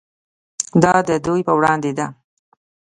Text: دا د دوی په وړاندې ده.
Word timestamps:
دا 0.83 0.93
د 1.09 1.09
دوی 1.25 1.41
په 1.47 1.53
وړاندې 1.59 1.91
ده. 1.97 2.07